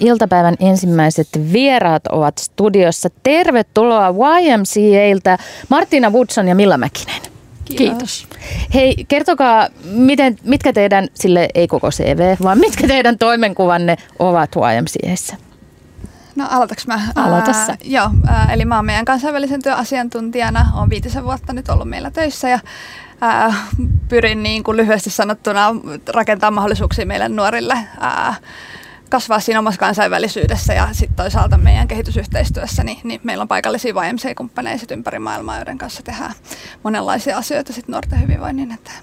Iltapäivän 0.00 0.54
ensimmäiset 0.60 1.28
vieraat 1.52 2.06
ovat 2.06 2.38
studiossa. 2.38 3.08
Tervetuloa 3.22 4.14
YMCAiltä 4.40 5.38
Martina 5.68 6.10
Woodson 6.10 6.48
ja 6.48 6.54
Milla 6.54 6.78
Mäkinen. 6.78 7.22
Kiitos. 7.64 8.28
Hei, 8.74 9.04
kertokaa, 9.08 9.68
miten, 9.84 10.36
mitkä 10.42 10.72
teidän, 10.72 11.08
sille 11.14 11.48
ei 11.54 11.68
koko 11.68 11.90
CV, 11.90 12.36
vaan 12.42 12.58
mitkä 12.58 12.88
teidän 12.88 13.18
toimenkuvanne 13.18 13.96
ovat 14.18 14.50
YMCAissä? 14.56 15.36
No 16.36 16.46
aloitaks 16.50 16.86
mä? 16.86 17.00
Aloita 17.14 17.52
sä. 17.52 17.76
joo, 17.84 18.10
ää, 18.26 18.52
eli 18.52 18.64
mä 18.64 18.76
oon 18.76 18.86
meidän 18.86 19.04
kansainvälisen 19.04 19.62
työn 19.62 19.76
asiantuntijana, 19.76 20.66
oon 20.74 20.90
viitisen 20.90 21.24
vuotta 21.24 21.52
nyt 21.52 21.68
ollut 21.68 21.88
meillä 21.88 22.10
töissä 22.10 22.48
ja 22.48 22.58
ää, 23.20 23.54
pyrin 24.08 24.42
niin 24.42 24.62
kuin 24.62 24.76
lyhyesti 24.76 25.10
sanottuna 25.10 25.74
rakentamaan 26.08 26.54
mahdollisuuksia 26.54 27.06
meille 27.06 27.28
nuorille 27.28 27.78
ää, 28.00 28.34
kasvaa 29.10 29.40
siinä 29.40 29.58
omassa 29.58 29.78
kansainvälisyydessä 29.80 30.74
ja 30.74 30.88
sitten 30.92 31.16
toisaalta 31.16 31.58
meidän 31.58 31.88
kehitysyhteistyössä, 31.88 32.84
niin, 32.84 32.98
niin 33.04 33.20
meillä 33.24 33.42
on 33.42 33.48
paikallisia 33.48 33.92
YMCA-kumppaneja 33.92 34.78
ympäri 34.90 35.18
maailmaa, 35.18 35.56
joiden 35.56 35.78
kanssa 35.78 36.02
tehdään 36.02 36.32
monenlaisia 36.82 37.38
asioita 37.38 37.72
sit 37.72 37.88
nuorten 37.88 38.22
hyvinvoinnin 38.22 38.72
eteen. 38.72 38.98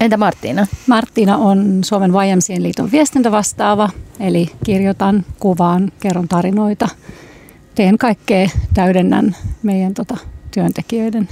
Entä 0.00 0.16
Marttiina? 0.16 0.66
Marttiina 0.86 1.36
on 1.36 1.78
Suomen 1.84 2.10
YMCAn 2.10 2.62
liiton 2.62 2.92
viestintävastaava, 2.92 3.90
eli 4.20 4.50
kirjoitan, 4.64 5.24
kuvaan, 5.40 5.92
kerron 6.00 6.28
tarinoita, 6.28 6.88
teen 7.74 7.98
kaikkea, 7.98 8.48
täydennän 8.74 9.36
meidän 9.62 9.94
tota, 9.94 10.16
työntekijöiden, 10.50 11.28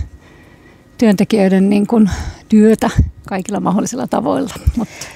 työntekijöiden 0.99 1.71
niin 1.71 1.87
kun, 1.87 2.11
työtä 2.49 2.91
kaikilla 3.29 3.61
mahdollisilla 3.61 4.07
tavoilla. 4.07 4.55
Mutta 4.77 5.07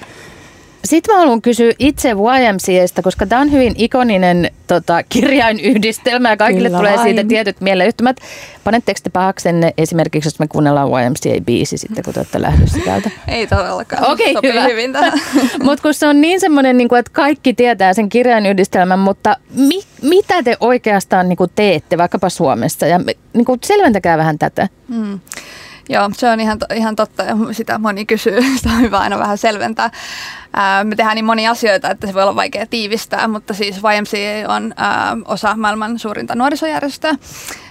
sitten 0.84 1.15
mä 1.15 1.20
haluan 1.20 1.43
kysyä 1.43 1.73
itse 1.79 2.11
YMCAstä, 2.11 3.02
koska 3.02 3.27
tämä 3.27 3.41
on 3.41 3.52
hyvin 3.52 3.75
ikoninen 3.79 4.51
tota, 4.66 5.02
kirjainyhdistelmä 5.02 6.30
ja 6.30 6.37
kaikille 6.37 6.69
Kyllä 6.69 6.79
tulee 6.79 6.97
vain. 6.97 7.09
siitä 7.09 7.29
tietyt 7.29 7.61
mieleyhtymät. 7.61 8.17
Panetteko 8.64 9.00
te 9.03 9.11
pahaksenne 9.11 9.75
esimerkiksi, 9.78 10.27
jos 10.27 10.39
me 10.39 10.48
kuunnellaan 10.48 10.89
YMCA-biisi 10.89 11.78
sitten, 11.78 12.05
kun 12.05 12.14
te 12.14 12.20
olette 12.20 12.42
lähdössä 12.42 12.78
täältä? 12.84 13.11
Ei 13.28 13.47
todellakaan. 13.47 14.12
Okei, 14.12 14.36
okay, 14.36 14.53
hyvä. 14.53 14.64
hyvin 14.64 14.92
mutta 15.64 15.83
kun 15.83 15.95
se 15.95 16.06
on 16.06 16.20
niin 16.20 16.41
semmoinen, 16.41 16.77
niin 16.77 16.97
että 16.98 17.12
kaikki 17.12 17.55
tietää 17.55 17.95
sen 17.95 18.08
kirjainyhdistelmän, 18.08 18.98
mutta 18.98 19.36
mi- 19.56 19.84
mitä 20.03 20.42
te 20.42 20.56
oikeastaan 20.61 21.28
niin 21.28 21.36
kuin 21.36 21.51
teette 21.55 21.98
vaikkapa 21.98 22.28
Suomessa? 22.28 22.86
Ja 22.86 23.01
niin 23.33 23.45
kuin 23.45 23.61
selventäkää 23.64 24.19
vähän 24.19 24.39
tätä. 24.39 24.69
Hmm. 24.89 25.20
Joo, 25.88 26.10
se 26.12 26.30
on 26.30 26.40
ihan, 26.40 26.58
ihan 26.74 26.96
totta 26.96 27.22
ja 27.22 27.36
sitä 27.52 27.78
moni 27.78 28.06
kysyy. 28.06 28.42
Sitä 28.56 28.70
on 28.70 28.80
hyvä 28.80 28.98
aina 28.98 29.18
vähän 29.18 29.38
selventää. 29.38 29.90
Ää, 30.52 30.84
me 30.84 30.96
tehdään 30.96 31.14
niin 31.14 31.24
monia 31.24 31.50
asioita, 31.50 31.90
että 31.90 32.06
se 32.06 32.14
voi 32.14 32.22
olla 32.22 32.36
vaikea 32.36 32.66
tiivistää, 32.66 33.28
mutta 33.28 33.54
siis 33.54 33.77
YMCA 33.77 34.55
on 34.55 34.74
ää, 34.77 35.16
osa 35.24 35.56
maailman 35.56 35.98
suurinta 35.98 36.34
nuorisojärjestöä. 36.34 37.14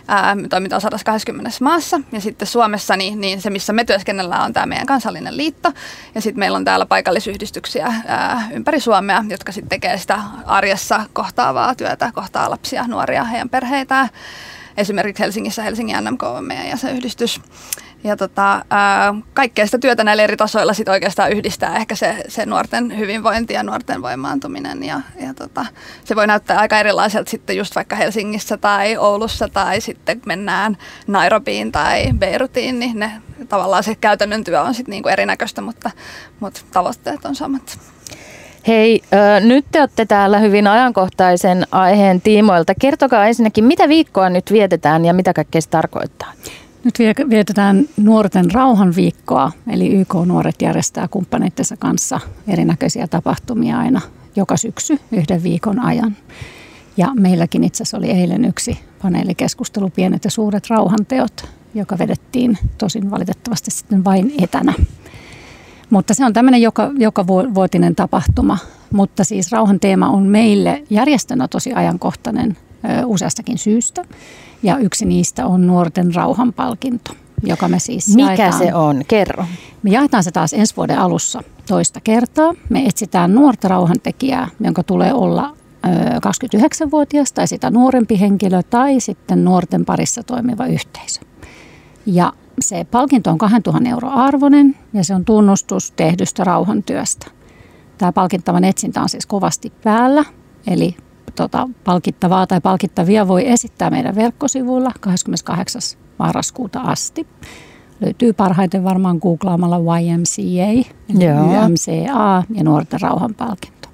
Ää, 0.07 0.35
me 0.35 0.47
toimitaan 0.47 0.81
120 0.81 1.51
maassa 1.61 2.01
ja 2.11 2.21
sitten 2.21 2.47
Suomessa 2.47 2.97
niin, 2.97 3.21
niin 3.21 3.41
se, 3.41 3.49
missä 3.49 3.73
me 3.73 3.85
työskennellään, 3.85 4.43
on 4.43 4.53
tämä 4.53 4.65
meidän 4.65 4.87
kansallinen 4.87 5.37
liitto. 5.37 5.71
Ja 6.15 6.21
sitten 6.21 6.39
meillä 6.39 6.55
on 6.55 6.65
täällä 6.65 6.85
paikallisyhdistyksiä 6.85 7.93
ää, 8.05 8.49
ympäri 8.53 8.79
Suomea, 8.79 9.25
jotka 9.29 9.51
sitten 9.51 9.69
tekee 9.69 9.97
sitä 9.97 10.19
arjessa 10.45 11.05
kohtaavaa 11.13 11.75
työtä, 11.75 12.11
kohtaa 12.13 12.49
lapsia, 12.49 12.87
nuoria, 12.87 13.23
heidän 13.23 13.49
perheitään. 13.49 14.09
Esimerkiksi 14.77 15.23
Helsingissä 15.23 15.63
Helsingin 15.63 15.97
NMK 16.03 16.23
on 16.23 16.45
meidän 16.45 16.67
jäsenyhdistys. 16.67 17.41
Ja 18.03 18.17
tota, 18.17 18.65
kaikkea 19.33 19.65
sitä 19.65 19.77
työtä 19.77 20.03
näillä 20.03 20.23
eri 20.23 20.37
tasoilla 20.37 20.73
sit 20.73 20.89
oikeastaan 20.89 21.31
yhdistää 21.31 21.75
ehkä 21.75 21.95
se, 21.95 22.23
se 22.27 22.45
nuorten 22.45 22.97
hyvinvointi 22.97 23.53
ja 23.53 23.63
nuorten 23.63 24.01
voimaantuminen. 24.01 24.83
Ja, 24.83 25.01
ja 25.19 25.33
tota, 25.33 25.65
se 26.05 26.15
voi 26.15 26.27
näyttää 26.27 26.59
aika 26.59 26.79
erilaiselta 26.79 27.31
sitten 27.31 27.57
just 27.57 27.75
vaikka 27.75 27.95
Helsingissä 27.95 28.57
tai 28.57 28.97
Oulussa 28.97 29.49
tai 29.49 29.81
sitten 29.81 30.21
mennään 30.25 30.77
Nairobiin 31.07 31.71
tai 31.71 32.13
Beirutiin, 32.13 32.79
niin 32.79 32.99
ne, 32.99 33.11
tavallaan 33.49 33.83
se 33.83 33.95
käytännön 33.95 34.43
työ 34.43 34.61
on 34.61 34.73
sitten 34.73 34.91
niinku 34.91 35.09
erinäköistä, 35.09 35.61
mutta, 35.61 35.91
mutta 36.39 36.61
tavoitteet 36.71 37.25
on 37.25 37.35
samat. 37.35 37.79
Hei, 38.67 39.01
äh, 39.13 39.41
nyt 39.41 39.65
te 39.71 39.79
olette 39.79 40.05
täällä 40.05 40.39
hyvin 40.39 40.67
ajankohtaisen 40.67 41.67
aiheen 41.71 42.21
tiimoilta. 42.21 42.73
Kertokaa 42.81 43.25
ensinnäkin, 43.25 43.65
mitä 43.65 43.89
viikkoa 43.89 44.29
nyt 44.29 44.51
vietetään 44.51 45.05
ja 45.05 45.13
mitä 45.13 45.33
kaikkea 45.33 45.61
se 45.61 45.69
tarkoittaa? 45.69 46.33
Nyt 46.83 46.99
vietetään 47.29 47.85
nuorten 47.97 48.51
rauhanviikkoa, 48.51 49.51
eli 49.67 49.87
YK-nuoret 49.87 50.61
järjestää 50.61 51.07
kumppaneittensa 51.07 51.77
kanssa 51.77 52.19
erinäköisiä 52.47 53.07
tapahtumia 53.07 53.79
aina 53.79 54.01
joka 54.35 54.57
syksy 54.57 54.99
yhden 55.11 55.43
viikon 55.43 55.79
ajan. 55.79 56.17
Ja 56.97 57.11
meilläkin 57.15 57.63
itse 57.63 57.83
asiassa 57.83 57.97
oli 57.97 58.11
eilen 58.11 58.45
yksi 58.45 58.79
paneelikeskustelu 59.01 59.89
Pienet 59.89 60.25
ja 60.25 60.31
suuret 60.31 60.69
rauhanteot, 60.69 61.49
joka 61.73 61.97
vedettiin 61.97 62.57
tosin 62.77 63.11
valitettavasti 63.11 63.71
sitten 63.71 64.03
vain 64.03 64.33
etänä. 64.41 64.73
Mutta 65.89 66.13
se 66.13 66.25
on 66.25 66.33
tämmöinen 66.33 66.61
joka, 66.61 66.91
joka 66.97 67.27
vuotinen 67.27 67.95
tapahtuma. 67.95 68.57
Mutta 68.93 69.23
siis 69.23 69.51
rauhan 69.51 69.79
teema 69.79 70.09
on 70.09 70.23
meille 70.23 70.83
järjestönä 70.89 71.47
tosi 71.47 71.73
ajankohtainen 71.73 72.57
useastakin 73.05 73.57
syystä. 73.57 74.05
Ja 74.63 74.77
yksi 74.77 75.05
niistä 75.05 75.45
on 75.45 75.67
nuorten 75.67 76.15
rauhanpalkinto, 76.15 77.11
joka 77.43 77.67
me 77.67 77.79
siis 77.79 78.15
Mikä 78.15 78.27
jaetaan. 78.27 78.53
se 78.53 78.73
on? 78.73 79.01
Kerro. 79.07 79.45
Me 79.83 79.89
jaetaan 79.89 80.23
se 80.23 80.31
taas 80.31 80.53
ensi 80.53 80.75
vuoden 80.77 80.99
alussa 80.99 81.43
toista 81.67 82.01
kertaa. 82.01 82.53
Me 82.69 82.85
etsitään 82.85 83.35
nuorta 83.35 83.67
rauhantekijää, 83.67 84.47
jonka 84.59 84.83
tulee 84.83 85.13
olla 85.13 85.55
29-vuotias 85.85 87.31
tai 87.31 87.47
sitä 87.47 87.71
nuorempi 87.71 88.19
henkilö 88.19 88.61
tai 88.69 88.99
sitten 88.99 89.45
nuorten 89.45 89.85
parissa 89.85 90.23
toimiva 90.23 90.65
yhteisö. 90.65 91.21
Ja 92.05 92.33
se 92.59 92.85
palkinto 92.91 93.31
on 93.31 93.37
2000 93.37 93.89
euro 93.89 94.09
arvoinen 94.09 94.77
ja 94.93 95.03
se 95.03 95.15
on 95.15 95.25
tunnustus 95.25 95.91
tehdystä 95.91 96.43
rauhantyöstä. 96.43 97.27
Tämä 97.97 98.11
palkintavan 98.11 98.63
etsintä 98.63 99.01
on 99.01 99.09
siis 99.09 99.25
kovasti 99.25 99.73
päällä, 99.83 100.25
eli 100.67 100.95
tota, 101.35 101.69
palkittavaa 101.83 102.47
tai 102.47 102.61
palkittavia 102.61 103.27
voi 103.27 103.49
esittää 103.49 103.89
meidän 103.89 104.15
verkkosivuilla 104.15 104.91
28. 104.99 105.81
marraskuuta 106.19 106.79
asti. 106.79 107.27
Löytyy 108.01 108.33
parhaiten 108.33 108.83
varmaan 108.83 109.17
googlaamalla 109.17 109.99
YMCA, 109.99 110.89
YMCA 111.09 112.43
ja 112.55 112.63
nuorten 112.63 113.01
rauhanpalkinto. 113.01 113.89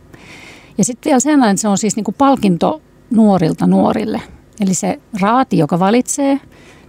Ja 0.78 0.86
sitten 0.86 1.10
vielä 1.10 1.20
sellainen, 1.20 1.54
että 1.54 1.62
se 1.62 1.68
on 1.68 1.78
siis 1.78 1.96
niinku 1.96 2.12
palkinto 2.12 2.82
nuorilta 3.12 3.68
nuorille. 3.68 4.22
Eli 4.62 4.74
se 4.74 5.00
raati, 5.22 5.58
joka 5.58 5.80
valitsee 5.80 6.40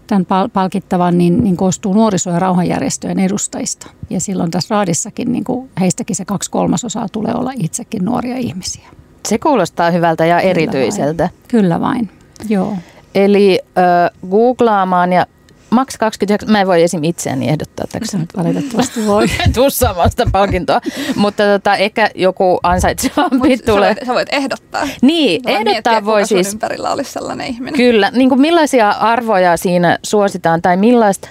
tämän 0.06 0.26
palkittavan, 0.52 1.18
niin, 1.18 1.44
niin 1.44 1.56
koostuu 1.56 1.94
nuoriso- 1.94 2.30
ja 2.30 2.38
rauhanjärjestöjen 2.38 3.18
edustajista. 3.18 3.86
Ja 4.10 4.20
silloin 4.20 4.50
tässä 4.50 4.74
raadissakin, 4.74 5.32
niin 5.32 5.44
kuin 5.44 5.70
heistäkin 5.80 6.16
se 6.16 6.24
kaksi 6.24 6.50
kolmasosaa 6.50 7.08
tulee 7.08 7.34
olla 7.34 7.52
itsekin 7.56 8.04
nuoria 8.04 8.36
ihmisiä. 8.36 8.88
Se 9.28 9.38
kuulostaa 9.38 9.90
hyvältä 9.90 10.26
ja 10.26 10.36
Kyllä 10.36 10.50
erityiseltä. 10.50 11.22
Vain. 11.22 11.42
Kyllä 11.48 11.80
vain, 11.80 12.10
joo. 12.48 12.76
Eli 13.14 13.60
äh, 13.78 14.10
googlaamaan 14.30 15.12
ja 15.12 15.26
Max 15.70 15.96
29, 15.96 16.50
mä 16.50 16.60
en 16.60 16.66
voi 16.66 16.82
esim. 16.82 17.04
itseäni 17.04 17.48
ehdottaa. 17.48 17.86
Sä 18.04 18.18
nyt 18.18 18.36
valitettavasti 18.36 19.06
voi. 19.06 19.26
Tuu 19.54 19.70
sitä 19.70 19.94
palkintoa, 20.32 20.80
mutta 21.16 21.42
tota, 21.42 21.76
ehkä 21.76 22.10
joku 22.14 22.58
ansaitsevampi 22.62 23.58
tulee. 23.58 23.94
Sä, 23.94 24.06
sä 24.06 24.14
voit 24.14 24.28
ehdottaa. 24.32 24.88
Niin, 25.02 25.42
Vaan 25.44 25.56
ehdottaa 25.56 25.92
miettiä, 25.92 26.04
voi 26.04 26.26
siis. 26.26 26.52
ympärillä 26.52 26.90
olisi 26.90 27.12
sellainen 27.12 27.46
ihminen. 27.46 27.74
Kyllä, 27.74 28.10
niin 28.10 28.28
kuin 28.28 28.40
millaisia 28.40 28.90
arvoja 28.90 29.56
siinä 29.56 29.98
suositaan 30.02 30.62
tai 30.62 30.76
millaista, 30.76 31.28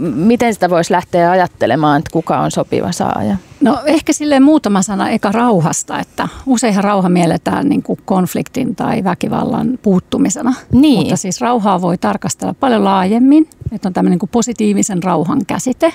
miten 0.00 0.54
sitä 0.54 0.70
voisi 0.70 0.92
lähteä 0.92 1.30
ajattelemaan, 1.30 1.98
että 1.98 2.10
kuka 2.12 2.38
on 2.38 2.50
sopiva 2.50 2.92
saaja? 2.92 3.36
No 3.60 3.80
ehkä 3.86 4.12
sille 4.12 4.40
muutama 4.40 4.82
sana 4.82 5.10
eka 5.10 5.32
rauhasta, 5.32 6.00
että 6.00 6.28
useinhan 6.46 6.84
rauha 6.84 7.08
mielletään 7.08 7.68
niin 7.68 7.82
kuin 7.82 7.98
konfliktin 8.04 8.76
tai 8.76 9.04
väkivallan 9.04 9.78
puuttumisena. 9.82 10.54
Niin. 10.72 10.98
Mutta 10.98 11.16
siis 11.16 11.40
rauhaa 11.40 11.80
voi 11.80 11.98
tarkastella 11.98 12.54
paljon 12.54 12.84
laajemmin, 12.84 13.48
että 13.72 13.88
on 13.88 13.92
tämmöinen 13.92 14.10
niin 14.10 14.18
kuin 14.18 14.30
positiivisen 14.30 15.02
rauhan 15.02 15.40
käsite. 15.46 15.92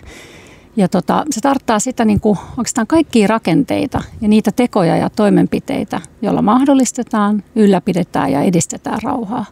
Ja 0.76 0.88
tota, 0.88 1.26
se 1.30 1.42
tarttaa 1.42 1.80
sitä 1.80 2.06
niin 2.06 2.20
kuin 2.20 2.38
oikeastaan 2.58 2.88
kaikkia 2.88 3.28
rakenteita 3.28 4.02
ja 4.22 4.28
niitä 4.28 4.52
tekoja 4.52 4.98
ja 4.98 5.10
toimenpiteitä, 5.10 6.02
joilla 6.22 6.42
mahdollistetaan, 6.42 7.44
ylläpidetään 7.56 8.32
ja 8.32 8.42
edistetään 8.42 9.00
rauhaa. 9.04 9.46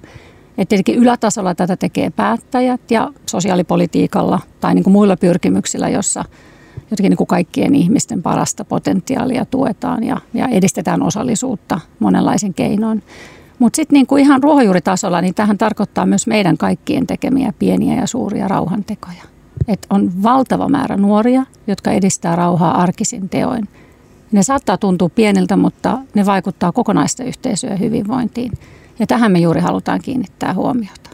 Et 0.57 0.69
tietenkin 0.69 0.95
ylätasolla 0.95 1.55
tätä 1.55 1.77
tekee 1.77 2.09
päättäjät 2.09 2.91
ja 2.91 3.11
sosiaalipolitiikalla 3.29 4.39
tai 4.59 4.75
niin 4.75 4.83
kuin 4.83 4.91
muilla 4.91 5.17
pyrkimyksillä, 5.17 5.89
jossa– 5.89 6.25
jotenkin 6.91 7.09
niin 7.09 7.17
kuin 7.17 7.27
kaikkien 7.27 7.75
ihmisten 7.75 8.21
parasta 8.21 8.65
potentiaalia 8.65 9.45
tuetaan 9.45 10.03
ja, 10.03 10.17
ja 10.33 10.47
edistetään 10.47 11.03
osallisuutta 11.03 11.79
monenlaisen 11.99 12.53
keinoin. 12.53 13.03
Mutta 13.59 13.75
sitten 13.75 13.95
niin 13.95 14.07
kuin 14.07 14.23
ihan 14.23 14.43
ruohonjuuritasolla, 14.43 15.21
niin 15.21 15.33
tähän 15.33 15.57
tarkoittaa 15.57 16.05
myös 16.05 16.27
meidän 16.27 16.57
kaikkien 16.57 17.07
tekemiä 17.07 17.53
pieniä 17.59 17.95
ja 17.95 18.07
suuria 18.07 18.47
rauhantekoja. 18.47 19.23
Et 19.67 19.87
on 19.89 20.23
valtava 20.23 20.69
määrä 20.69 20.97
nuoria, 20.97 21.45
jotka 21.67 21.91
edistää 21.91 22.35
rauhaa 22.35 22.81
arkisin 22.81 23.29
teoin. 23.29 23.67
Ne 24.31 24.43
saattaa 24.43 24.77
tuntua 24.77 25.09
pieniltä, 25.09 25.55
mutta 25.55 25.99
ne 26.13 26.25
vaikuttaa 26.25 26.71
kokonaista 26.71 27.23
yhteisöä 27.23 27.75
hyvinvointiin. 27.75 28.51
Ja 28.99 29.07
tähän 29.07 29.31
me 29.31 29.39
juuri 29.39 29.61
halutaan 29.61 29.99
kiinnittää 30.01 30.53
huomiota. 30.53 31.09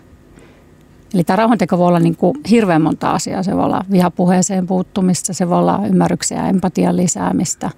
Eli 1.14 1.24
tämä 1.24 1.38
rauhanteko 1.38 1.78
voi 1.78 1.88
olla 1.88 2.00
niin 2.00 2.16
kuin 2.16 2.38
hirveän 2.50 2.82
monta 2.82 3.12
asiaa. 3.12 3.44
Se 3.44 3.56
voi 3.56 3.64
olla 3.64 3.86
vihapuheeseen 3.92 4.68
puuttumista, 4.68 5.34
se 5.34 5.50
voi 5.50 5.58
olla 5.58 5.82
ymmärryksen 5.88 6.38
ja 6.38 6.48
empatian 6.48 6.98
lisäämistä. 6.98 7.70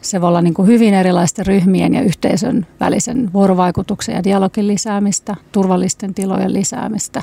Se 0.00 0.20
voi 0.20 0.28
olla 0.28 0.42
niin 0.42 0.54
kuin 0.54 0.68
hyvin 0.68 0.94
erilaisten 0.94 1.46
ryhmien 1.46 1.94
ja 1.94 2.02
yhteisön 2.02 2.66
välisen 2.80 3.32
vuorovaikutuksen 3.32 4.14
ja 4.14 4.24
dialogin 4.24 4.68
lisäämistä, 4.68 5.36
turvallisten 5.52 6.14
tilojen 6.14 6.52
lisäämistä. 6.52 7.22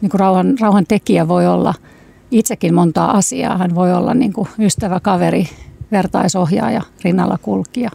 Niin 0.00 0.10
kuin 0.10 0.20
rauhan, 0.20 0.54
rauhan 0.60 0.86
tekijä 0.88 1.28
voi 1.28 1.46
olla 1.46 1.74
itsekin 2.30 2.74
montaa 2.74 3.16
asiaa. 3.16 3.58
Hän 3.58 3.74
voi 3.74 3.94
olla 3.94 4.14
niin 4.14 4.32
kuin 4.32 4.48
ystävä, 4.58 5.00
kaveri, 5.00 5.48
vertaisohjaaja, 5.92 6.82
rinnalla 7.04 7.38
kulkija. 7.42 7.90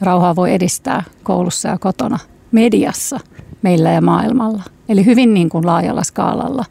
Rauhaa 0.00 0.36
voi 0.36 0.54
edistää 0.54 1.02
koulussa 1.22 1.68
ja 1.68 1.78
kotona, 1.78 2.18
mediassa, 2.52 3.20
meillä 3.64 3.90
ja 3.90 4.00
maailmalla. 4.00 4.62
Eli 4.88 5.04
hyvin 5.04 5.34
niin 5.34 5.48
kuin 5.48 5.66
laajalla 5.66 6.02
skaalalla, 6.04 6.64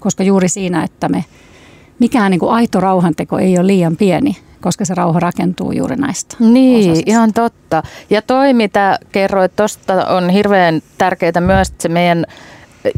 koska 0.00 0.22
juuri 0.22 0.48
siinä, 0.48 0.82
että 0.82 1.08
me 1.08 1.24
mikään 1.98 2.30
niin 2.30 2.40
kuin 2.40 2.52
aito 2.52 2.80
rauhanteko 2.80 3.38
ei 3.38 3.58
ole 3.58 3.66
liian 3.66 3.96
pieni, 3.96 4.36
koska 4.60 4.84
se 4.84 4.94
rauha 4.94 5.20
rakentuu 5.20 5.72
juuri 5.72 5.96
näistä 5.96 6.36
Niin, 6.40 6.90
osasista. 6.90 7.10
ihan 7.10 7.32
totta. 7.32 7.82
Ja 8.10 8.22
toi, 8.22 8.54
mitä 8.54 8.98
kerroit 9.12 9.56
tuosta, 9.56 10.06
on 10.06 10.30
hirveän 10.30 10.82
tärkeää 10.98 11.40
myös, 11.40 11.68
että 11.68 11.82
se 11.82 11.88
meidän 11.88 12.26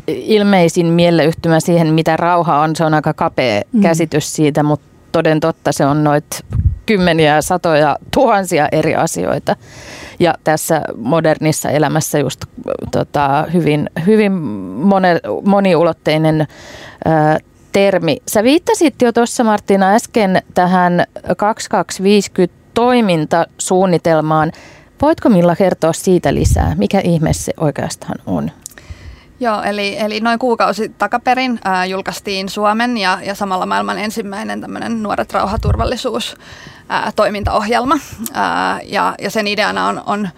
ilmeisin 0.07 0.87
mieleyhtymä 0.87 1.61
siihen, 1.61 1.95
mitä 1.95 2.17
rauha 2.17 2.61
on, 2.61 2.77
se 2.77 2.85
on 2.85 2.95
aika 2.95 3.15
kapea 3.15 3.63
mm. 3.73 3.83
käsitys 3.83 4.35
siitä, 4.35 4.63
mutta 4.63 4.87
toden 5.13 5.41
totta 5.41 5.73
se 5.73 5.87
on 5.87 6.05
noit 6.05 6.45
kymmeniä, 6.87 7.43
satoja, 7.43 7.97
tuhansia 8.15 8.69
eri 8.73 8.95
asioita. 8.95 9.57
Ja 10.19 10.35
tässä 10.45 10.83
modernissa 10.97 11.71
elämässä 11.71 12.19
just 12.19 12.45
tota, 12.91 13.47
hyvin, 13.53 13.91
hyvin 14.07 14.33
mone, 14.33 15.21
moniulotteinen 15.45 16.47
ää, 17.05 17.39
termi. 17.73 18.17
Sä 18.29 18.43
viittasit 18.43 19.03
jo 19.03 19.13
tuossa 19.13 19.45
Martina 19.45 19.95
äsken 19.95 20.43
tähän 20.55 21.05
2250 21.37 22.63
toimintasuunnitelmaan. 22.75 24.53
Voitko 25.03 25.29
Milla 25.29 25.57
kertoa 25.57 25.93
siitä 25.93 26.35
lisää? 26.35 26.75
Mikä 26.79 27.01
ihme 27.01 27.33
se 27.33 27.53
oikeastaan 27.57 28.19
on? 28.27 28.51
Joo, 29.41 29.63
eli, 29.63 29.99
eli 29.99 30.21
noin 30.21 30.39
kuukausi 30.39 30.89
takaperin 30.89 31.61
ää, 31.65 31.87
julkaistiin 31.87 32.49
Suomen 32.49 32.99
ja, 32.99 33.19
ja 33.23 33.35
samalla 33.35 33.67
maailman 33.67 33.99
ensimmäinen 33.99 34.61
tämmöinen 34.61 35.03
Nuoret 35.03 35.33
rauhaturvallisuus 35.33 36.37
toimintaohjelma. 37.17 37.99
Ja, 38.85 39.15
ja 39.19 39.31
sen 39.31 39.47
ideana 39.47 39.87
on, 39.87 40.03
on 40.07 40.29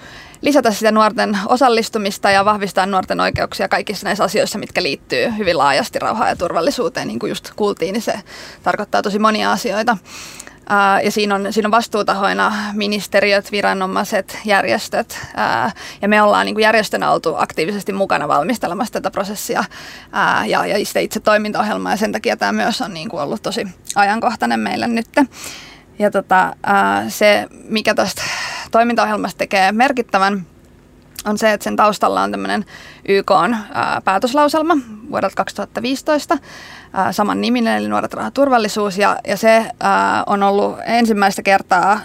lisätä 0.41 0.71
sitä 0.71 0.93
nuorten 0.93 1.39
osallistumista 1.47 2.31
ja 2.31 2.45
vahvistaa 2.45 2.87
nuorten 2.87 3.21
oikeuksia 3.21 3.69
kaikissa 3.69 4.05
näissä 4.05 4.25
asioissa, 4.25 4.59
mitkä 4.59 4.83
liittyy 4.83 5.33
hyvin 5.39 5.59
laajasti 5.59 5.99
rauhaan 5.99 6.29
ja 6.29 6.37
turvallisuuteen. 6.37 7.09
Niin 7.09 7.19
kuin 7.19 7.31
just 7.31 7.51
kuultiin, 7.56 7.93
niin 7.93 8.03
se 8.03 8.21
tarkoittaa 8.62 9.03
tosi 9.03 9.19
monia 9.19 9.53
asioita. 9.53 9.97
Ja 11.05 11.11
siinä 11.11 11.35
on, 11.35 11.47
siinä 11.53 11.67
on 11.67 11.71
vastuutahoina 11.71 12.53
ministeriöt, 12.73 13.53
viranomaiset, 13.53 14.39
järjestöt. 14.45 15.19
Ja 16.03 16.09
me 16.09 16.23
ollaan 16.23 16.47
niin 16.47 16.55
kuin 16.55 16.62
järjestönä 16.62 17.11
oltu 17.11 17.35
aktiivisesti 17.37 17.93
mukana 17.93 18.29
valmistelemassa 18.29 18.93
tätä 18.93 19.11
prosessia 19.11 19.65
ja, 20.47 20.67
ja 20.67 20.77
itse 21.00 21.21
toimintaohjelmaa. 21.21 21.93
Ja 21.93 21.97
sen 21.97 22.12
takia 22.12 22.37
tämä 22.37 22.53
myös 22.53 22.81
on 22.81 22.95
niin 22.95 23.09
kuin 23.09 23.23
ollut 23.23 23.43
tosi 23.43 23.67
ajankohtainen 23.95 24.61
meille 24.61 24.87
nyt. 24.87 25.09
Ja 25.99 26.11
tota, 26.11 26.56
se, 27.08 27.46
mikä 27.69 27.94
tästä 27.94 28.23
toimintaohjelmasta 28.70 29.38
tekee 29.38 29.73
merkittävän, 29.73 30.46
on 31.25 31.38
se, 31.38 31.52
että 31.52 31.64
sen 31.64 31.76
taustalla 31.76 32.23
on 32.23 32.31
tämmöinen 32.31 32.64
YK 33.08 33.31
on, 33.31 33.56
ää, 33.75 34.00
päätöslauselma 34.05 34.76
vuodelta 35.11 35.37
2015, 35.37 36.38
ää, 36.93 37.12
saman 37.12 37.41
niminen, 37.41 37.76
eli 37.76 37.88
Nuoret 37.88 38.14
turvallisuus, 38.35 38.99
ja, 38.99 39.17
ja 39.26 39.37
se 39.37 39.70
on 40.26 40.43
ollut 40.43 40.76
ensimmäistä 40.87 41.43
kertaa 41.43 42.00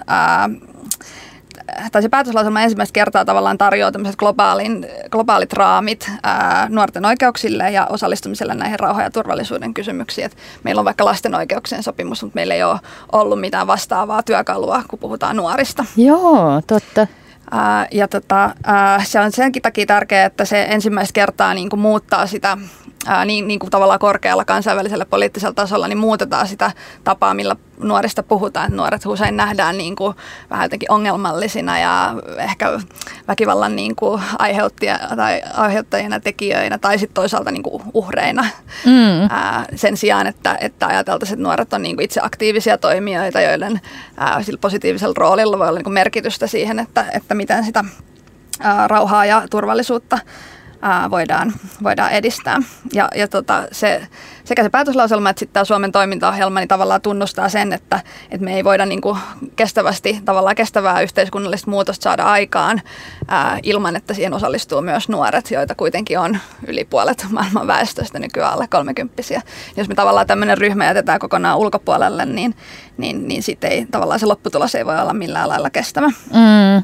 tai 1.91 2.01
se 2.01 2.09
päätöslauselma 2.09 2.61
ensimmäistä 2.61 2.93
kertaa 2.93 3.25
tavallaan 3.25 3.57
tarjoaa 3.57 3.91
tämmöiset 3.91 4.19
globaalin, 4.19 4.87
globaalit 5.11 5.53
raamit 5.53 6.11
ää, 6.23 6.67
nuorten 6.69 7.05
oikeuksille 7.05 7.71
ja 7.71 7.87
osallistumiselle 7.89 8.55
näihin 8.55 8.79
rauha- 8.79 9.03
ja 9.03 9.11
turvallisuuden 9.11 9.73
kysymyksiin. 9.73 10.25
Et 10.25 10.37
meillä 10.63 10.79
on 10.79 10.85
vaikka 10.85 11.05
lasten 11.05 11.35
oikeuksien 11.35 11.83
sopimus, 11.83 12.23
mutta 12.23 12.35
meillä 12.35 12.53
ei 12.53 12.63
ole 12.63 12.79
ollut 13.11 13.39
mitään 13.39 13.67
vastaavaa 13.67 14.23
työkalua, 14.23 14.83
kun 14.87 14.99
puhutaan 14.99 15.35
nuorista. 15.35 15.85
Joo, 15.97 16.61
totta. 16.67 17.07
Ää, 17.51 17.87
ja 17.91 18.07
tota, 18.07 18.51
ää, 18.63 19.03
se 19.03 19.19
on 19.19 19.31
senkin 19.31 19.61
takia 19.61 19.85
tärkeää, 19.85 20.25
että 20.25 20.45
se 20.45 20.65
ensimmäistä 20.69 21.13
kertaa 21.13 21.53
niin 21.53 21.69
kuin 21.69 21.79
muuttaa 21.79 22.27
sitä 22.27 22.57
ää, 23.05 23.25
niin, 23.25 23.47
niin 23.47 23.59
kuin 23.59 23.69
tavallaan 23.69 23.99
korkealla 23.99 24.45
kansainvälisellä 24.45 25.05
poliittisella 25.05 25.53
tasolla, 25.53 25.87
niin 25.87 25.97
muutetaan 25.97 26.47
sitä 26.47 26.71
tapaa, 27.03 27.33
millä 27.33 27.55
nuorista 27.79 28.23
puhutaan. 28.23 28.65
Että 28.65 28.75
nuoret 28.77 29.05
usein 29.05 29.37
nähdään 29.37 29.77
niin 29.77 29.95
kuin 29.95 30.15
vähän 30.49 30.65
jotenkin 30.65 30.91
ongelmallisina 30.91 31.79
ja 31.79 32.15
ehkä 32.37 32.79
väkivallan 33.27 33.75
niin 33.75 33.95
kuin 33.95 34.21
aiheuttajia, 34.39 34.99
tai 35.15 35.41
aiheuttajina, 35.53 36.19
tekijöinä 36.19 36.77
tai 36.77 36.99
sitten 36.99 37.13
toisaalta 37.13 37.51
niin 37.51 37.63
kuin 37.63 37.83
uhreina. 37.93 38.45
Mm. 38.85 39.27
Ää, 39.29 39.65
sen 39.75 39.97
sijaan, 39.97 40.27
että, 40.27 40.57
että 40.61 40.87
ajateltaisiin, 40.87 41.35
että 41.35 41.43
nuoret 41.43 41.73
on 41.73 41.81
niin 41.81 41.95
kuin 41.95 42.05
itse 42.05 42.19
aktiivisia 42.23 42.77
toimijoita, 42.77 43.41
joiden 43.41 43.81
ää, 44.17 44.43
sillä 44.43 44.59
positiivisella 44.61 45.15
roolilla 45.17 45.59
voi 45.59 45.67
olla 45.67 45.77
niin 45.77 45.83
kuin 45.83 45.93
merkitystä 45.93 46.47
siihen, 46.47 46.79
että, 46.79 47.05
että 47.13 47.35
miten 47.35 47.63
sitä 47.63 47.83
ää, 48.59 48.87
rauhaa 48.87 49.25
ja 49.25 49.43
turvallisuutta 49.49 50.19
ää, 50.81 51.09
voidaan, 51.09 51.53
voidaan 51.83 52.11
edistää. 52.11 52.57
Ja, 52.93 53.09
ja 53.15 53.27
tota, 53.27 53.63
se, 53.71 54.07
sekä 54.43 54.63
se 54.63 54.69
päätöslauselma 54.69 55.29
että 55.29 55.39
sitten 55.39 55.53
tämä 55.53 55.63
Suomen 55.63 55.91
toimintaohjelma 55.91 56.59
niin 56.59 56.67
tavallaan 56.67 57.01
tunnustaa 57.01 57.49
sen, 57.49 57.73
että, 57.73 57.99
että 58.31 58.45
me 58.45 58.55
ei 58.55 58.63
voida 58.63 58.85
niin 58.85 59.01
kuin 59.01 59.17
kestävästi, 59.55 60.21
tavallaan 60.25 60.55
kestävää 60.55 61.01
yhteiskunnallista 61.01 61.71
muutosta 61.71 62.03
saada 62.03 62.23
aikaan 62.23 62.81
ää, 63.27 63.59
ilman, 63.63 63.95
että 63.95 64.13
siihen 64.13 64.33
osallistuu 64.33 64.81
myös 64.81 65.09
nuoret, 65.09 65.51
joita 65.51 65.75
kuitenkin 65.75 66.19
on 66.19 66.37
yli 66.67 66.85
puolet 66.85 67.25
maailman 67.29 67.67
väestöstä 67.67 68.19
nykyään 68.19 68.53
alle 68.53 68.67
kolmekymppisiä. 68.67 69.41
Jos 69.77 69.87
me 69.87 69.95
tavallaan 69.95 70.27
tämmöinen 70.27 70.57
ryhmä 70.57 70.85
jätetään 70.85 71.19
kokonaan 71.19 71.57
ulkopuolelle, 71.57 72.25
niin, 72.25 72.55
niin, 72.97 73.27
niin 73.27 73.43
sitten 73.43 73.71
ei 73.71 73.85
tavallaan 73.91 74.19
se 74.19 74.25
lopputulos 74.25 74.75
ei 74.75 74.85
voi 74.85 74.99
olla 74.99 75.13
millään 75.13 75.49
lailla 75.49 75.69
kestävä. 75.69 76.07
Mm. 76.07 76.83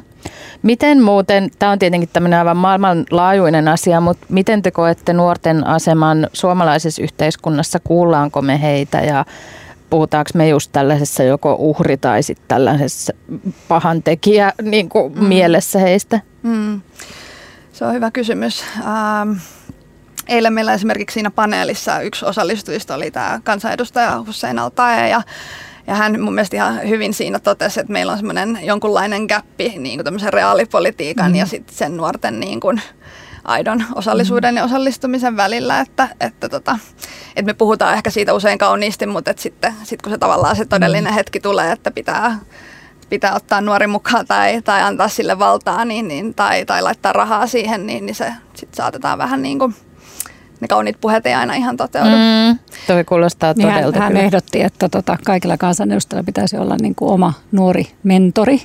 Miten 0.65 1.01
muuten, 1.01 1.49
tämä 1.59 1.71
on 1.71 1.79
tietenkin 1.79 2.09
tämmöinen 2.13 2.39
aivan 2.39 2.57
maailmanlaajuinen 2.57 3.67
asia, 3.67 4.01
mutta 4.01 4.25
miten 4.29 4.61
te 4.61 4.71
koette 4.71 5.13
nuorten 5.13 5.67
aseman 5.67 6.27
suomalaisessa 6.33 7.03
yhteiskunnassa, 7.03 7.79
kuullaanko 7.83 8.41
me 8.41 8.61
heitä 8.61 8.97
ja 8.97 9.25
puhutaanko 9.89 10.29
me 10.33 10.47
just 10.47 10.71
tällaisessa 10.71 11.23
joko 11.23 11.55
uhri 11.59 11.97
tai 11.97 12.23
sitten 12.23 12.45
tällaisessa 12.47 13.13
pahan 13.67 14.03
tekijä 14.03 14.53
niin 14.61 14.89
kuin 14.89 15.13
mm. 15.13 15.23
mielessä 15.25 15.79
heistä? 15.79 16.19
Mm. 16.43 16.81
Se 17.73 17.85
on 17.85 17.93
hyvä 17.93 18.11
kysymys. 18.11 18.63
Ähm, 18.79 19.31
eilen 20.27 20.53
meillä 20.53 20.73
esimerkiksi 20.73 21.13
siinä 21.13 21.31
paneelissa 21.31 22.01
yksi 22.01 22.25
osallistujista 22.25 22.95
oli 22.95 23.11
tämä 23.11 23.39
kansanedustaja 23.43 24.23
Hussein 24.27 24.59
Altae 24.59 25.09
ja 25.09 25.21
ja 25.87 25.95
hän 25.95 26.21
mun 26.21 26.33
mielestä 26.33 26.55
ihan 26.55 26.89
hyvin 26.89 27.13
siinä 27.13 27.39
totesi, 27.39 27.79
että 27.79 27.93
meillä 27.93 28.11
on 28.11 28.17
semmoinen 28.17 28.59
jonkunlainen 28.61 29.25
gappi 29.25 29.73
niin 29.77 29.97
kuin 29.97 30.05
tämmöisen 30.05 30.33
reaalipolitiikan 30.33 31.31
mm. 31.31 31.35
ja 31.35 31.45
sitten 31.45 31.75
sen 31.75 31.97
nuorten 31.97 32.39
niin 32.39 32.59
kuin 32.59 32.81
aidon 33.43 33.83
osallisuuden 33.95 34.53
mm. 34.53 34.57
ja 34.57 34.63
osallistumisen 34.63 35.37
välillä, 35.37 35.79
että, 35.79 36.07
että, 36.19 36.49
tota, 36.49 36.79
että 37.35 37.49
me 37.49 37.53
puhutaan 37.53 37.93
ehkä 37.93 38.09
siitä 38.09 38.33
usein 38.33 38.57
kauniisti, 38.57 39.05
mutta 39.05 39.31
että 39.31 39.43
sitten 39.43 39.73
sit 39.83 40.01
kun 40.01 40.11
se 40.11 40.17
tavallaan 40.17 40.55
se 40.55 40.65
todellinen 40.65 41.13
mm. 41.13 41.15
hetki 41.15 41.39
tulee, 41.39 41.71
että 41.71 41.91
pitää 41.91 42.39
pitää 43.09 43.35
ottaa 43.35 43.61
nuori 43.61 43.87
mukaan 43.87 44.27
tai, 44.27 44.61
tai 44.61 44.81
antaa 44.81 45.07
sille 45.07 45.39
valtaa 45.39 45.85
niin, 45.85 46.07
niin, 46.07 46.33
tai, 46.33 46.65
tai 46.65 46.81
laittaa 46.81 47.13
rahaa 47.13 47.47
siihen, 47.47 47.87
niin, 47.87 48.05
niin 48.05 48.15
se 48.15 48.33
sitten 48.53 48.77
saatetaan 48.77 49.17
vähän 49.17 49.41
niin 49.41 49.59
kuin 49.59 49.75
ne 50.65 50.69
kauniit 50.69 51.01
puheet 51.01 51.25
ei 51.25 51.33
aina 51.33 51.53
ihan 51.53 51.77
toteudu. 51.77 52.09
Mm, 52.09 52.59
toi 52.87 53.03
kuulostaa 53.03 53.53
niin 53.57 53.67
todelta. 53.67 53.99
Hän, 53.99 54.13
hän 54.13 54.25
ehdotti, 54.25 54.61
että 54.61 54.89
tota, 54.89 55.17
kaikilla 55.25 55.57
kansanedustajilla 55.57 56.25
pitäisi 56.25 56.57
olla 56.57 56.75
niin 56.81 56.95
kuin 56.95 57.11
oma 57.11 57.33
nuori 57.51 57.87
mentori. 58.03 58.61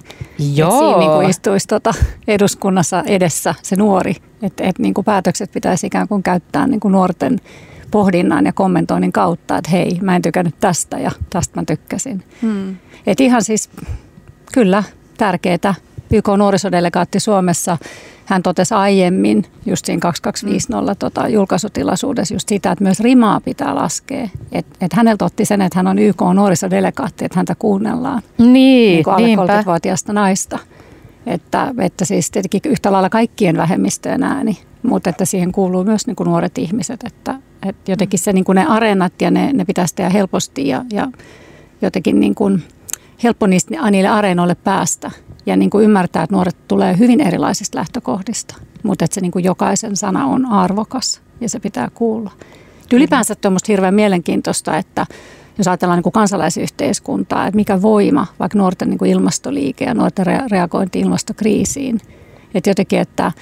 Joo. 0.54 0.69
Että 0.69 0.78
siinä 0.78 0.99
niin 0.99 1.11
kuin 1.11 1.30
istuisi 1.30 1.69
tota 1.69 1.95
eduskunnassa 2.28 3.02
edessä 3.07 3.54
se 3.62 3.76
nuori. 3.76 4.14
Että 4.42 4.64
et, 4.64 4.78
niin 4.78 4.95
kuin 4.95 5.04
päätökset 5.04 5.52
pitäisi 5.52 5.87
ikään 5.87 6.09
kuin 6.09 6.23
käyttää 6.23 6.66
niin 6.66 6.80
kuin 6.80 6.92
nuorten 6.92 7.40
pohdinnan 7.90 8.47
ja 8.47 8.52
kommentoinnin 8.52 9.12
kautta, 9.12 9.57
että 9.57 9.71
hei, 9.71 9.99
mä 10.02 10.16
en 10.16 10.23
tykännyt 10.23 10.54
tästä 10.61 10.99
ja 10.99 11.11
tästä 11.30 11.61
mä 11.61 11.64
tykkäsin. 11.66 12.25
Hmm. 12.42 12.76
Että 13.07 13.25
ihan 13.25 13.45
siis 13.45 13.71
kyllä 14.52 14.83
tärkeää. 15.19 15.75
YK 16.12 16.28
nuorisodelegaatti 16.37 17.21
Suomessa 17.21 17.78
hän 18.31 18.43
totesi 18.43 18.75
aiemmin 18.75 19.45
just 19.67 19.85
siinä 19.85 20.01
2250 20.01 20.93
mm. 20.93 20.97
tota, 20.99 21.29
julkaisutilaisuudessa 21.29 22.35
just 22.35 22.49
sitä, 22.49 22.73
että 22.73 22.85
myös 22.85 23.01
rimaa 23.01 23.41
pitää 23.41 23.75
laskea. 23.75 24.29
Että 24.53 24.77
et 24.81 24.93
häneltä 24.93 25.25
otti 25.25 25.45
sen, 25.45 25.63
että 25.63 25.79
hän 25.79 25.87
on 25.87 25.99
YK 25.99 26.23
nuorisodelegaatti, 26.35 27.25
että 27.25 27.39
häntä 27.39 27.55
kuunnellaan. 27.55 28.23
Niin, 28.39 28.53
niin 28.53 29.05
kuin 29.05 29.15
alle 29.15 29.61
30-vuotiaasta 29.61 30.13
naista. 30.13 30.59
Että, 31.27 31.75
että 31.79 32.05
siis 32.05 32.31
tietenkin 32.31 32.61
yhtä 32.65 32.93
lailla 32.93 33.11
kaikkien 33.11 33.57
vähemmistöjen 33.57 34.23
ääni, 34.23 34.59
mutta 34.83 35.11
että 35.11 35.25
siihen 35.25 35.53
kuuluu 35.53 35.85
myös 35.85 36.07
niin 36.07 36.17
kuin 36.17 36.29
nuoret 36.29 36.59
ihmiset. 36.59 37.01
Että, 37.05 37.35
että 37.69 37.93
jotenkin 37.93 38.19
se, 38.19 38.33
niin 38.33 38.45
kuin 38.45 38.57
ne 38.57 38.67
areenat 38.67 39.13
ja 39.23 39.31
ne, 39.31 39.53
ne 39.53 39.65
pitäisi 39.65 39.95
tehdä 39.95 40.11
helposti 40.11 40.69
ja, 40.69 40.85
ja 40.93 41.09
jotenkin 41.83 42.21
niin 42.21 42.35
kuin 42.35 42.63
helppo 43.23 43.47
niistä, 43.47 43.91
niille 43.91 44.09
areenoille 44.09 44.55
päästä 44.55 45.11
ja 45.50 45.57
niin 45.57 45.71
kuin 45.71 45.85
ymmärtää, 45.85 46.23
että 46.23 46.37
nuoret 46.37 46.57
tulee 46.69 46.99
hyvin 46.99 47.21
erilaisista 47.21 47.78
lähtökohdista, 47.78 48.54
mutta 48.83 49.04
että 49.04 49.14
se 49.14 49.21
niin 49.21 49.33
kuin 49.33 49.45
jokaisen 49.45 49.97
sana 49.97 50.26
on 50.26 50.47
arvokas 50.47 51.21
ja 51.40 51.49
se 51.49 51.61
pitää 51.61 51.88
kuulla. 51.95 52.30
Ylipäänsä 52.92 53.35
on 53.45 53.52
minusta 53.52 53.73
hirveän 53.73 53.95
mielenkiintoista, 53.95 54.76
että 54.76 55.07
jos 55.59 55.69
ajatellaan 55.69 55.97
niin 55.97 56.02
kuin 56.02 56.12
kansalaisyhteiskuntaa, 56.12 57.47
että 57.47 57.57
mikä 57.57 57.83
voima, 57.83 58.26
vaikka 58.38 58.59
nuorten 58.59 58.90
niin 58.90 58.99
kuin 58.99 59.11
ilmastoliike 59.11 59.85
ja 59.85 59.95
nuorten 59.95 60.26
reagointi 60.50 61.00
ilmastokriisiin, 61.00 62.00
että 62.54 62.71
jotenkin, 62.71 62.99
että 62.99 63.33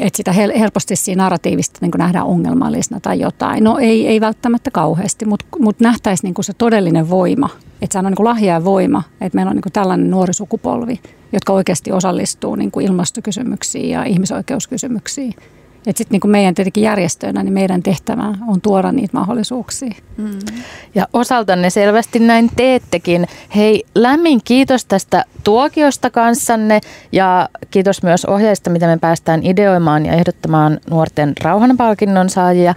että 0.00 0.16
sitä 0.16 0.32
helposti 0.32 0.96
siinä 0.96 1.22
narratiivista 1.22 1.78
niin 1.80 1.90
nähdään 1.98 2.26
ongelmallisena 2.26 3.00
tai 3.00 3.20
jotain. 3.20 3.64
No 3.64 3.78
ei, 3.78 4.06
ei 4.06 4.20
välttämättä 4.20 4.70
kauheasti, 4.70 5.24
mutta 5.24 5.46
mut 5.58 5.80
nähtäisiin 5.80 6.34
niin 6.36 6.44
se 6.44 6.52
todellinen 6.52 7.10
voima. 7.10 7.48
Että 7.82 7.92
se 7.92 7.98
on 7.98 8.04
niin 8.04 8.24
lahja 8.24 8.54
ja 8.54 8.64
voima, 8.64 9.02
että 9.20 9.36
meillä 9.36 9.50
on 9.50 9.56
niin 9.56 9.72
tällainen 9.72 10.10
nuori 10.10 10.34
sukupolvi, 10.34 11.00
jotka 11.32 11.52
oikeasti 11.52 11.92
osallistuu 11.92 12.54
niin 12.54 12.70
ilmastokysymyksiin 12.80 13.90
ja 13.90 14.04
ihmisoikeuskysymyksiin. 14.04 15.34
Että 15.86 15.98
sitten 15.98 16.20
niin 16.22 16.30
meidän 16.30 16.54
tietenkin 16.54 16.84
järjestöinä, 16.84 17.42
niin 17.42 17.52
meidän 17.52 17.82
tehtävä 17.82 18.34
on 18.48 18.60
tuoda 18.60 18.92
niitä 18.92 19.16
mahdollisuuksia. 19.16 19.94
Mm. 20.16 20.38
Ja 20.94 21.08
osaltanne 21.12 21.70
selvästi 21.70 22.18
näin 22.18 22.50
teettekin. 22.56 23.26
Hei, 23.56 23.84
lämmin 23.94 24.40
kiitos 24.44 24.84
tästä 24.84 25.24
tuokiosta 25.44 26.10
kanssanne 26.10 26.80
ja 27.12 27.48
kiitos 27.70 28.02
myös 28.02 28.24
ohjeista, 28.24 28.70
mitä 28.70 28.86
me 28.86 28.98
päästään 28.98 29.40
ideoimaan 29.42 30.06
ja 30.06 30.12
ehdottamaan 30.12 30.80
nuorten 30.90 31.32
rauhanpalkinnon 31.42 32.30
saajia. 32.30 32.74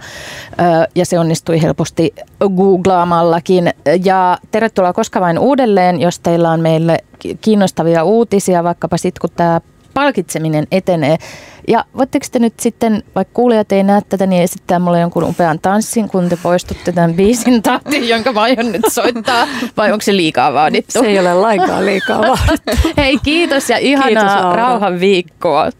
Ja 0.94 1.06
se 1.06 1.18
onnistui 1.18 1.62
helposti 1.62 2.14
googlaamallakin. 2.56 3.70
Ja 4.04 4.38
tervetuloa 4.50 4.92
koska 4.92 5.20
vain 5.20 5.38
uudelleen, 5.38 6.00
jos 6.00 6.18
teillä 6.18 6.50
on 6.50 6.60
meille 6.60 6.98
kiinnostavia 7.40 8.04
uutisia, 8.04 8.64
vaikkapa 8.64 8.96
sitten 8.96 9.20
kun 9.20 9.30
tämä 9.36 9.60
palkitseminen 9.94 10.66
etenee. 10.72 11.16
Ja 11.68 11.84
voitteko 11.96 12.26
te 12.32 12.38
nyt 12.38 12.60
sitten, 12.60 13.02
vaikka 13.14 13.34
kuulijat 13.34 13.72
ei 13.72 13.82
näe 13.82 14.02
tätä, 14.08 14.26
niin 14.26 14.42
esittää 14.42 14.78
mulle 14.78 15.00
jonkun 15.00 15.24
upean 15.24 15.58
tanssin, 15.58 16.08
kun 16.08 16.28
te 16.28 16.38
poistutte 16.42 16.92
tämän 16.92 17.14
biisin 17.14 17.62
tahtiin, 17.62 18.08
jonka 18.14 18.32
mä 18.32 18.42
aion 18.42 18.72
nyt 18.72 18.82
soittaa, 18.88 19.46
vai 19.76 19.92
onko 19.92 20.02
se 20.02 20.16
liikaa 20.16 20.52
vaadittu? 20.52 20.92
Se 20.92 21.06
ei 21.06 21.18
ole 21.18 21.34
lainkaan 21.34 21.86
liikaa 21.86 22.20
vaadittu. 22.20 22.92
Hei, 23.02 23.18
kiitos 23.22 23.70
ja 23.70 23.78
ihanaa 23.78 24.36
kiitos, 24.36 24.56
rauhan 24.56 25.00
viikkoa. 25.00 25.70